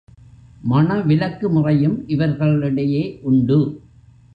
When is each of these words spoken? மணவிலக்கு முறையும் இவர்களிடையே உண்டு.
மணவிலக்கு 0.61 1.49
முறையும் 1.49 2.07
இவர்களிடையே 2.07 3.19
உண்டு. 3.21 3.59